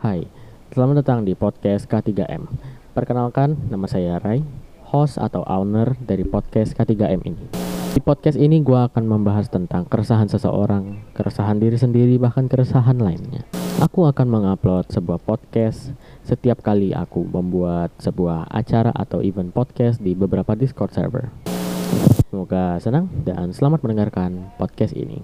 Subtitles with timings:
[0.00, 0.24] Hai,
[0.72, 2.48] selamat datang di podcast K3M.
[2.96, 4.40] Perkenalkan, nama saya Rai,
[4.88, 7.44] host atau owner dari podcast K3M ini.
[7.92, 13.44] Di podcast ini gue akan membahas tentang keresahan seseorang, keresahan diri sendiri, bahkan keresahan lainnya.
[13.84, 15.92] Aku akan mengupload sebuah podcast
[16.24, 21.28] setiap kali aku membuat sebuah acara atau event podcast di beberapa Discord server.
[22.32, 25.20] Semoga senang dan selamat mendengarkan podcast ini.